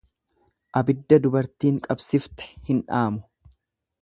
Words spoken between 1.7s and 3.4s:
qabsifte, hin dhaamu.